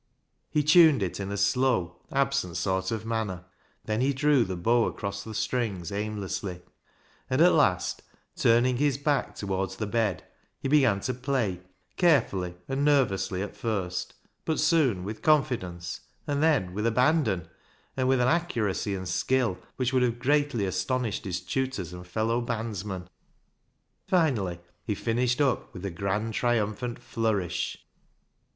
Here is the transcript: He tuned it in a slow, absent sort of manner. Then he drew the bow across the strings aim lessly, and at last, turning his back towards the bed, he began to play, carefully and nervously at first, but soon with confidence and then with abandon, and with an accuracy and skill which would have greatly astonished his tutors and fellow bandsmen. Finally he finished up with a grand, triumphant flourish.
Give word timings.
He 0.49 0.63
tuned 0.63 1.03
it 1.03 1.19
in 1.19 1.31
a 1.31 1.37
slow, 1.37 2.01
absent 2.11 2.57
sort 2.57 2.89
of 2.89 3.05
manner. 3.05 3.45
Then 3.85 4.01
he 4.01 4.13
drew 4.13 4.43
the 4.43 4.55
bow 4.55 4.85
across 4.87 5.23
the 5.23 5.35
strings 5.35 5.91
aim 5.91 6.17
lessly, 6.19 6.63
and 7.29 7.39
at 7.39 7.53
last, 7.53 8.01
turning 8.35 8.77
his 8.77 8.97
back 8.97 9.35
towards 9.35 9.75
the 9.75 9.85
bed, 9.85 10.23
he 10.59 10.67
began 10.67 11.01
to 11.01 11.13
play, 11.13 11.61
carefully 11.97 12.55
and 12.67 12.83
nervously 12.83 13.43
at 13.43 13.55
first, 13.55 14.15
but 14.43 14.59
soon 14.59 15.03
with 15.03 15.21
confidence 15.21 15.99
and 16.25 16.41
then 16.41 16.73
with 16.73 16.87
abandon, 16.87 17.47
and 17.95 18.07
with 18.07 18.19
an 18.19 18.27
accuracy 18.27 18.95
and 18.95 19.07
skill 19.07 19.59
which 19.75 19.93
would 19.93 20.01
have 20.01 20.17
greatly 20.17 20.65
astonished 20.65 21.25
his 21.25 21.39
tutors 21.41 21.93
and 21.93 22.07
fellow 22.07 22.41
bandsmen. 22.43 23.07
Finally 24.07 24.59
he 24.83 24.95
finished 24.95 25.39
up 25.39 25.71
with 25.75 25.85
a 25.85 25.91
grand, 25.91 26.33
triumphant 26.33 26.97
flourish. 26.97 27.85